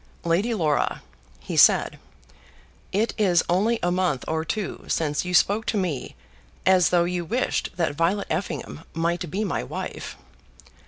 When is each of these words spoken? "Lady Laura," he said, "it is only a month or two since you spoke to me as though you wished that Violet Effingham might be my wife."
"Lady 0.23 0.51
Laura," 0.55 1.03
he 1.41 1.55
said, 1.55 1.99
"it 2.91 3.13
is 3.19 3.43
only 3.47 3.77
a 3.83 3.91
month 3.91 4.25
or 4.27 4.43
two 4.43 4.83
since 4.87 5.25
you 5.25 5.33
spoke 5.35 5.63
to 5.67 5.77
me 5.77 6.15
as 6.65 6.89
though 6.89 7.03
you 7.03 7.23
wished 7.23 7.69
that 7.75 7.93
Violet 7.93 8.25
Effingham 8.27 8.83
might 8.95 9.29
be 9.29 9.43
my 9.43 9.63
wife." 9.63 10.17